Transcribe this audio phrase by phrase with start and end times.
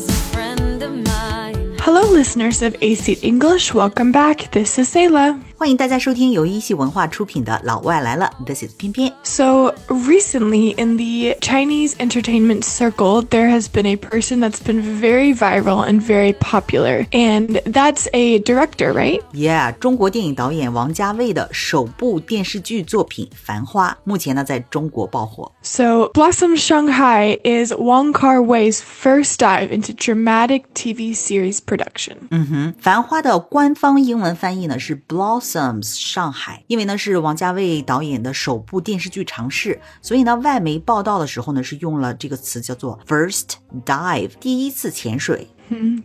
[1.83, 3.73] Hello, listeners of AC English.
[3.73, 4.51] Welcome back.
[4.51, 5.41] This is Selah.
[5.61, 9.13] 欢迎大家收听由一席文化出品的《老外来了》，This is 翩翩。
[9.23, 15.87] So recently in the Chinese entertainment circle, there has been a person that's been very viral
[15.87, 19.21] and very popular, and that's a director, right?
[19.35, 25.53] Yeah，中国电影导演王家卫的首部电视剧作品《繁花》，目前呢在中国爆火。
[25.61, 32.17] So Blossom Shanghai is Wong Kar Wai's first dive into dramatic TV series production.
[32.31, 35.50] 嗯哼，《繁花》的官方英文翻译呢是 Blossom。
[35.50, 43.54] Blossoms 上海，因为呢是王家卫导演的首部电视剧尝试，所以呢外媒报道的时候呢是用了这个词叫做 first
[43.84, 45.48] dive，第一次潜水。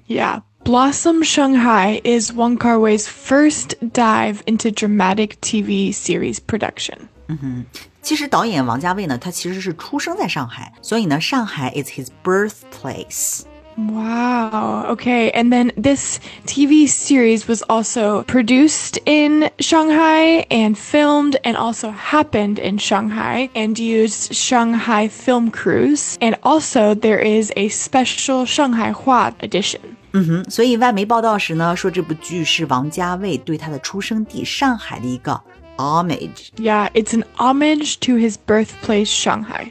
[0.07, 0.41] Yeah.
[0.65, 6.97] Blossom Shanghai is Wong Kar Wai's first dive into dramatic TV series production.
[8.01, 13.43] 其实导演王家卫呢，他其实是出生在上海，所以呢上海 is his birthplace。
[13.77, 14.85] Wow.
[14.91, 15.31] Okay.
[15.31, 22.59] And then this TV series was also produced in Shanghai and filmed and also happened
[22.59, 26.19] in Shanghai and used Shanghai film crews.
[26.21, 29.97] And also there is a special Shanghai Hua edition.
[30.13, 35.41] 嗯哼，所以外媒报道时呢，说这部剧是王家卫对他的出生地上海的一个
[35.77, 36.49] homage。
[36.57, 39.71] Yeah, it's an homage to his birthplace, Shanghai.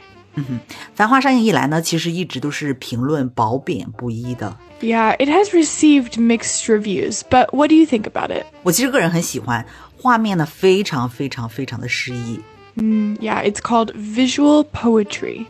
[0.94, 4.56] 繁花上映以来呢，其实一直都是评论褒贬不一的。
[4.80, 8.44] Yeah, it has received mixed reviews, but what do you think about it?
[8.62, 9.66] 我其实个人很喜欢，
[10.00, 12.40] 画面呢非常非常非常的诗意。
[12.76, 15.46] Yeah, it's called visual poetry.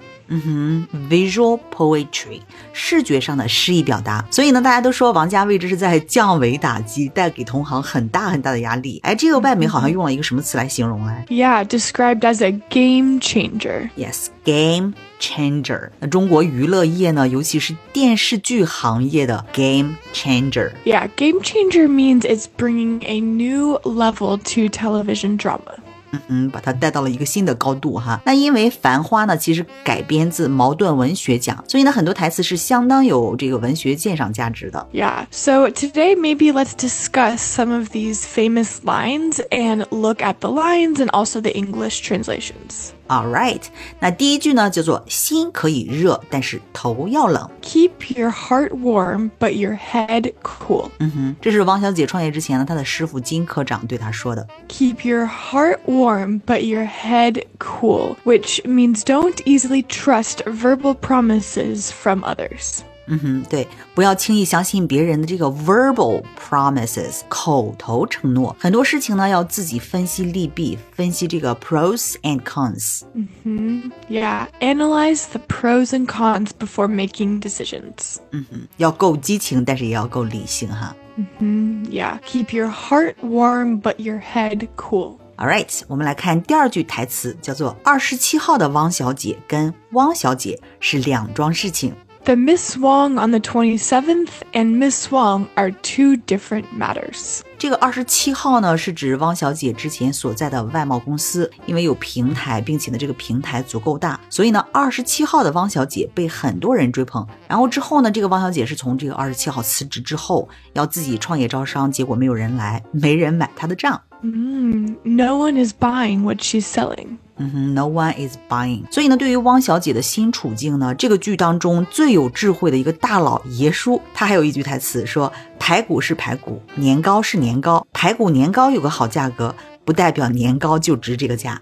[1.08, 2.40] visual poetry，
[2.72, 4.24] 视觉上的诗意表达。
[4.30, 9.00] 所以呢，大家都说王家卫这是在降维打击，带给同行很大很大的压力。
[9.02, 13.90] 哎，这个外媒好像用了一个什么词来形容来 Yeah, described as a game changer.
[13.96, 15.90] ？Yes，game changer。
[15.98, 20.70] 那中国娱乐业呢，尤其是电视剧行业的 game changer。
[20.84, 25.78] Yeah, game changer means it's bringing a new level to television drama.
[26.27, 28.19] 嗯，把它带到了一个新的高度哈。
[28.25, 34.87] 那因为《繁花》呢，其实改编自茅盾文学奖，所以呢，很多台词是相当有这个文学鉴赏价值的。
[34.93, 40.95] Yeah, so today maybe let's discuss some of these famous lines and look at the lines
[40.95, 42.94] and also the English translations.
[43.08, 43.62] All right，
[43.98, 50.90] 那第一句呢叫做“心可以热，但是头要冷 Keep your heart warm, but your head cool.
[51.00, 54.46] ”。嗯哼，这是汪小姐创业之前呢，她的师傅金科长对她说的。
[54.68, 61.90] Keep your heart warm, but your head cool, which means don't easily trust verbal promises
[61.90, 62.82] from others.
[63.07, 73.01] 嗯哼，对，不要轻易相信别人的这个 verbal promises 口头承诺，很多事情呢要自己分析利弊，分析这个 pros and cons。
[73.13, 78.17] 嗯哼 Yeah, analyze the pros and cons before making decisions.
[78.31, 80.95] 嗯哼要够激情，但是也要够理性哈。
[81.15, 85.17] 嗯哼 Yeah, keep your heart warm, but your head cool.
[85.37, 91.93] All right，我们来看第二句台词，叫做“二十七号的汪小姐跟汪小姐是两桩事情。
[92.24, 97.40] The Miss Wong on the 27th and Miss Wong are two different matters.
[97.52, 107.26] ”这个二十七号呢，是指汪小姐之前所在的外贸公司，因为有平台，并且呢这个平台足够大，所以呢二十七号的汪小姐被很多人追捧。
[107.48, 114.00] 然后之后呢，这个汪小姐是从这个二十七号辞职之后，要自己创业招商，结果没有人来，没人买她的账。
[114.22, 117.16] No one is buying what she's selling.
[117.36, 118.84] 嗯哼，No one is buying。
[118.90, 129.54] 所以呢，对于汪小姐的新处境呢，这个剧当中最有智慧的一个大佬爷叔，他还有一句台词说：“排骨是排骨，年糕是年糕，排骨年糕有个好价格，
[129.84, 131.60] 不代表年糕就值这个价。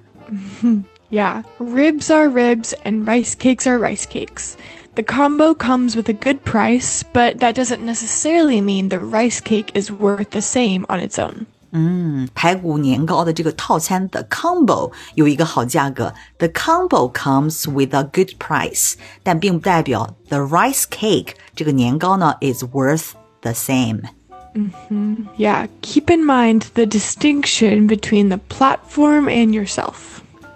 [1.11, 4.55] Yeah, ribs are ribs and rice cakes are rice cakes.
[4.95, 9.69] The combo comes with a good price, but that doesn't necessarily mean the rice cake
[9.73, 11.47] is worth the same on its own.
[12.36, 18.94] 排骨年糕的这个套餐的 combo 有一个好价格，the combo comes with a good price，
[19.24, 23.12] 但并不代表 the rice cake 这个年糕呢 is worth
[23.42, 24.02] the same。
[25.36, 29.96] Yeah, keep in mind the distinction between the platform and yourself.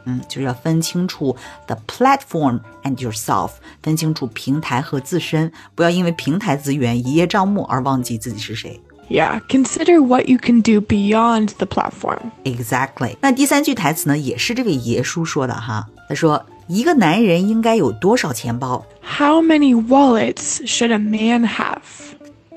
[0.06, 8.80] 嗯，就是要分清楚 the platform and yourself，分清楚平台和自身，不要因为平台资源一叶障目而忘记自己是谁。
[9.09, 12.31] Yeah, consider what you can do beyond the platform.
[12.45, 13.17] Exactly。
[13.21, 15.87] 那第三句台词呢，也是这位爷叔说的哈。
[16.09, 18.87] 他说：“一个男人应该有多少钱包？
[19.03, 21.81] How many wallets should a man have?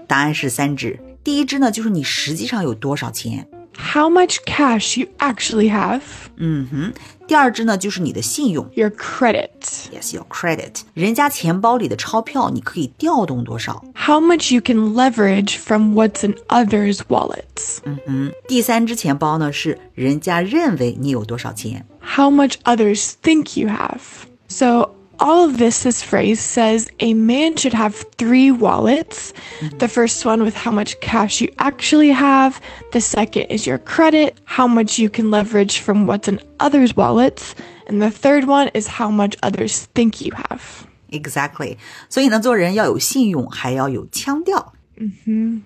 [0.07, 0.99] 答案是三只。
[1.23, 3.47] 第一只呢，就是你实际上有多少钱。
[3.77, 6.01] how much cash you actually have.
[6.37, 6.93] 嗯哼，
[7.27, 9.49] 第二支呢就是你的信用 Your credit.
[9.93, 13.83] ，yes your credit，人家钱包里的钞票你可以调动多少？
[13.95, 17.77] How much you can leverage from what's in others' wallets.
[17.83, 21.85] 嗯，第三支钱包呢是人家认为你有多少钱。
[22.01, 23.99] How much others think you have.
[24.47, 29.33] So, all of this, this phrase says a man should have three wallets.
[29.79, 32.59] The first one with how much cash you actually have.
[32.91, 37.55] The second is your credit, how much you can leverage from what's in others' wallets.
[37.87, 40.85] And the third one is how much others think you have.
[41.11, 41.77] Exactly，
[42.09, 44.73] 所以呢，做人要有信用，还要有腔调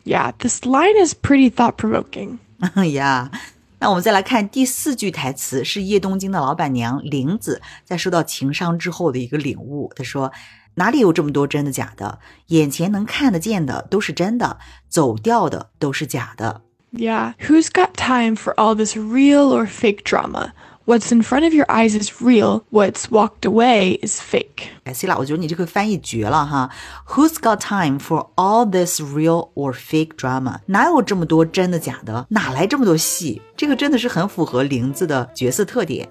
[0.05, 2.37] Yeah, this line is pretty thought provoking.
[2.93, 3.31] 呀。
[3.78, 9.92] 那我们再来看第四句台词，是叶东京的老板娘玲子在收到情商之后的一个领悟。
[9.94, 10.32] 她说
[10.76, 12.18] ：“哪里有这么多真的假的？
[12.46, 16.62] 眼前能看得见的都是真的，走掉的都是假的。
[16.92, 20.52] Yeah, who's got time for all this real or fake drama?
[20.85, 24.69] What's in front of your eyes is real, what's walked away is fake.
[24.85, 26.71] 哎，C 啦，我觉得你这个翻译绝了哈！
[27.09, 30.61] Who's got time for all this real or fake drama？
[30.65, 32.25] 哪有这么多真的假的？
[32.29, 33.39] 哪来这么多戏？
[33.55, 36.09] 这个真的是很符合玲子的角色特点。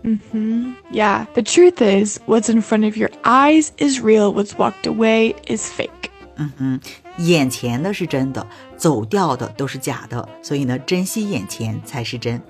[0.92, 5.34] Yeah, the truth is, what's in front of your eyes is real, what's walked away
[5.48, 5.88] is fake.
[7.16, 8.46] 眼前的是真的，
[8.76, 12.40] 走掉的都是假的，所以呢，珍惜眼前才是真。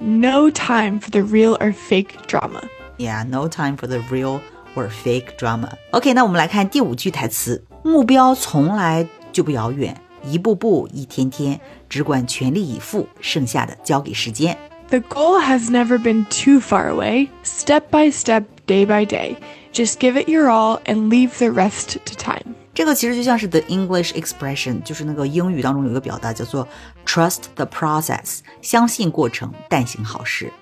[0.00, 2.62] No time for the real or fake drama.
[2.96, 4.40] Yeah, no time for the real
[4.74, 5.70] or fake drama.
[5.92, 14.56] OK，那我们来看第五句台词：目标从来就不遥远，一步步，一天天，只管全力以赴，剩下的交给时间。
[14.88, 19.36] The goal has never been too far away, step by step, day by day.
[19.72, 22.54] Just give it your all and leave the rest to time.
[22.74, 26.66] 这个其实就像是 the English expression，就是那个英语当中有一个表达叫做
[27.04, 30.52] trust the process，相信过程，但行好事。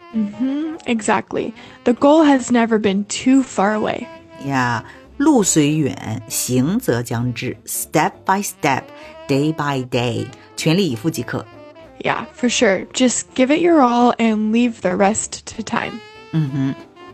[0.87, 1.53] Exactly.
[1.85, 4.07] The goal has never been too far away.
[4.47, 4.85] 呀，
[5.19, 10.27] 路虽远，行则将至，step by step，day by day，
[10.57, 11.45] 全力以赴即可。
[12.01, 12.87] Yeah, for sure.
[12.93, 16.01] Just give it your all and leave the rest to time.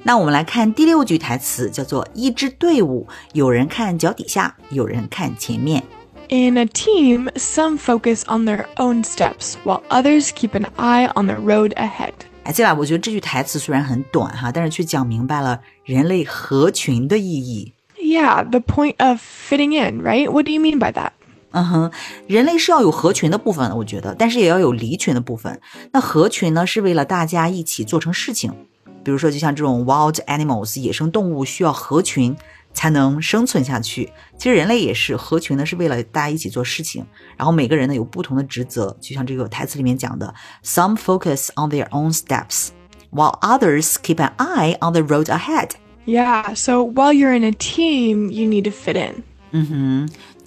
[0.07, 5.83] 那我们来看第六句台词，叫做一支队伍，有人看脚底下，有人看前面。
[6.29, 11.27] In a team, some focus on their own steps, while others keep an eye on
[11.27, 12.13] the road ahead.
[12.45, 17.73] 哎，这吧，我觉得这句台词虽然很短哈，但是却讲明白了人类合群的意义。
[17.97, 20.29] Yeah, the point of fitting in, right?
[20.29, 21.11] What do you mean by that?
[21.53, 21.93] 嗯哼，
[22.27, 25.61] 人类是要有合群的部分的，我觉得，但是也要有离群的部分。
[25.93, 28.53] 那合群呢，是为了大家一起做成事情。
[29.08, 32.36] 比如说，就像这种 wild animals 野生动物需要合群
[32.74, 34.12] 才能生存下去。
[34.38, 37.06] 其实人类也是合群呢，是为了大家一起做事情。
[37.38, 42.72] 然后每个人呢有不同的职责，就像这个台词里面讲的，some focus on their own steps,
[43.10, 45.70] while others keep an eye on the road ahead.
[46.06, 49.24] Yeah, so while you're in a team, you need to fit in.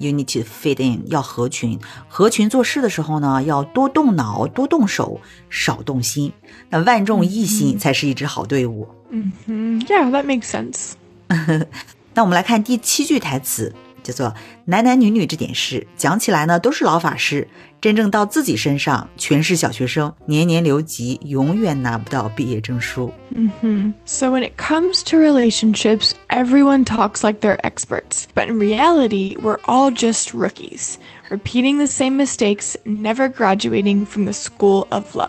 [0.01, 1.79] You need to fit in，要合群。
[2.09, 5.21] 合群做事的时候呢，要多动脑、多动手，
[5.51, 6.33] 少动心。
[6.71, 8.89] 那万众一心才是一支好队伍。
[9.11, 10.93] 嗯哼 yeah, that makes sense.
[12.15, 17.47] 那我们来看第七句台词，叫做“男男女女这点事，讲起来呢都是老法师，
[17.81, 23.13] 真正到自己身上，全是小学生，年年留级，永远拿不到毕业证书。
[23.35, 23.95] 嗯哼。
[24.05, 28.25] So when it comes to relationships, everyone talks like they're experts.
[28.35, 30.95] But in reality, we're all just rookies,
[31.29, 35.29] repeating the same mistakes, never graduating from the school of love.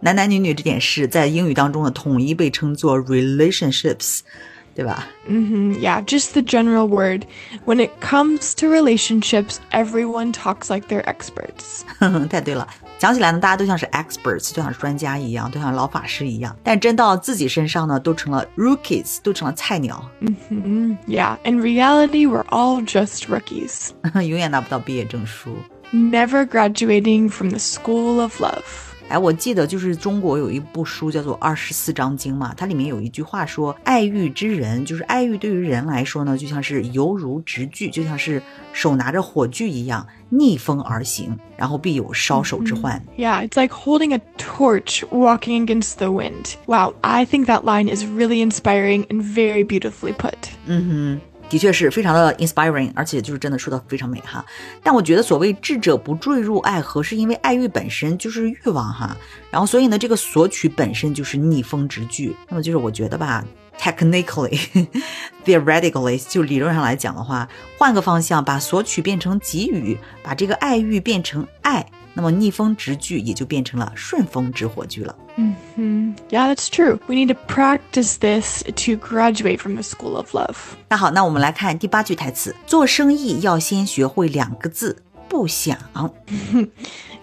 [0.00, 4.20] 男男女女这点事，在英语当中呢，统一被称作 relationships，
[4.75, 5.07] 对吧？
[5.27, 7.25] Mm, yeah, just the general word.
[7.65, 11.81] When it comes to relationships, everyone talks like they're experts.
[12.29, 12.67] 太对了，
[12.99, 20.07] 讲起来呢，大家都像是 experts，就像是专家一样，都像老法师一样，但真到自己身上呢，都成了 rookies，都成了菜鸟，
[21.07, 25.57] Yeah, in reality, we're all just rookies, 永远拿不到毕业证书。
[25.91, 28.63] never graduating from the school of love.
[29.08, 38.42] 哎，我记得就是中国有一部书叫做《二十四章经》嘛，它里面有一句话说：“爱欲之人，就是爱欲对于人来说呢，就像是犹如直炬，就像是
[38.72, 43.02] 手拿着火炬一样，逆风而行，然后必有烧手之患。
[43.18, 46.54] Yeah, it's like holding a torch walking against the wind.
[46.66, 50.32] Wow, I think that line is really inspiring and very beautifully put.
[51.52, 54.42] 的确是非常的 inspiring，而且就是真的说的非常美哈。
[54.82, 59.14] 但我觉得所谓智者不坠入爱河，是因为爱欲本身就是欲望哈。
[59.50, 62.34] 然后所以呢，这个索取本身就是逆风直拒。
[62.48, 63.44] 那么就是我觉得吧
[63.78, 64.58] ，technically
[65.44, 75.16] theoretically 就理论上来讲的话，换个方向把索取变成给予，把这个爱欲变成爱，那么逆风直句也就变成了顺风直火句了。
[75.36, 76.98] 嗯哼，Yeah, that's true.
[77.06, 80.56] We need to practice this to graduate from the school of love.
[80.88, 85.78] 那好，那我们来看第八句台词：做生意要先学会两个字，不想。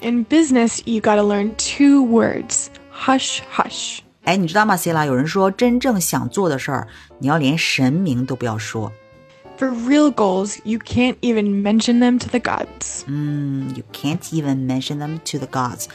[0.01, 3.99] In business, you gotta learn two words: hush, hush.
[4.23, 5.05] 哎，你知道吗，Selah？
[5.05, 6.87] 有人说，真正想做的事儿，
[7.19, 8.91] 你要连神明都不要说，
[9.58, 13.02] For real goals, you can't even mention them to the gods.
[13.06, 15.86] 嗯，You can't even mention them to the gods，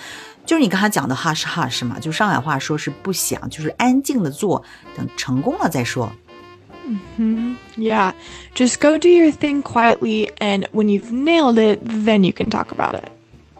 [0.45, 4.63] 就是你刚才讲的 hush hush 嘛，就上海话说是不想，就是安静的做，
[4.95, 6.09] 等成功了再说。
[7.77, 8.13] Yeah,
[8.55, 12.71] just go do your thing quietly, and when you've nailed it, then you can talk
[12.71, 13.09] about it.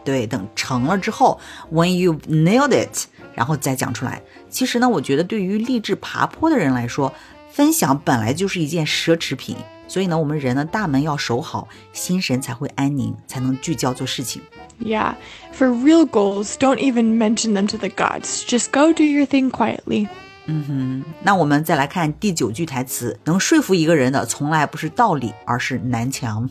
[0.02, 1.38] 对，等成了之后，
[1.70, 4.20] when you nailed it，然后再讲出来。
[4.48, 7.12] 其实呢，我觉得对于励志爬坡的人来说，
[7.52, 9.54] 分享本来就是一件奢侈品，
[9.87, 14.41] 所以呢，我们人呢大门要守好，心神才会安宁，才能聚焦做事情。
[14.79, 15.15] Yeah,
[15.57, 18.43] for real goals, don't even mention them to the gods.
[18.45, 20.07] Just go do your thing quietly.
[20.47, 26.49] 嗯哼那我们再来看第九句台词，能说服一个人的从来不是道理，而是南墙。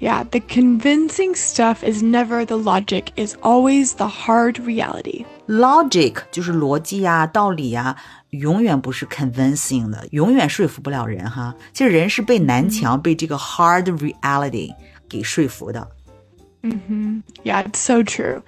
[0.00, 5.24] Yeah, the convincing stuff is never the logic, is always the hard reality.
[5.46, 7.96] Logic 就是逻辑呀、道理呀，
[8.33, 11.55] 永远不是 convincing 的，永远说服不了人哈。
[11.73, 14.73] 其实人是被南墙、被这个 hard reality
[15.07, 15.87] 给说服的。
[16.61, 18.41] Yeah, it's so true.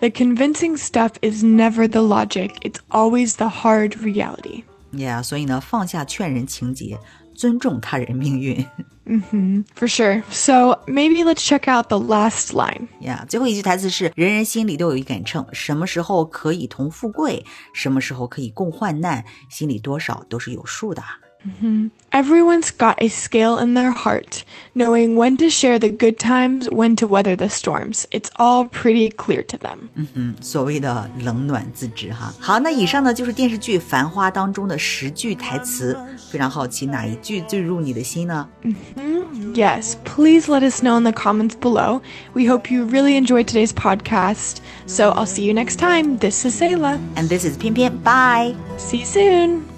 [0.00, 4.64] The convincing stuff is never the logic, it's always the hard reality.
[4.92, 6.98] Yeah，所以呢，放下劝人情节，
[7.34, 8.66] 尊重他人命运。
[9.05, 10.23] For sure.
[10.31, 12.87] So maybe let's check out the last line.
[13.01, 21.03] Yeah，最后一句台词是：人人心里都有一杆秤，什么时候可以同富贵，什么时候可以共患难，心里多少都是有数的。
[21.45, 21.87] Mm-hmm.
[22.11, 24.45] Everyone's got a scale in their heart,
[24.75, 28.07] knowing when to share the good times, when to weather the storms.
[28.11, 29.89] It's all pretty clear to them.
[29.97, 30.03] Mm-hmm.
[30.15, 32.33] 嗯哼，所谓的冷暖自知哈。
[32.39, 35.97] 好，那以上呢就是电视剧《繁花》当中的十句台词。
[36.31, 38.47] 非常好奇哪一句最入你的心呢？
[38.61, 42.01] 嗯哼，Yes, please let us know in the comments below.
[42.33, 44.57] We hope you really enjoyed today's podcast.
[44.85, 46.17] So I'll see you next time.
[46.19, 48.01] This is Selah, and this is Pian Pian.
[48.03, 48.55] Bye.
[48.77, 49.72] See you soon.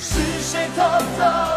[0.00, 0.82] 是谁偷
[1.18, 1.47] 走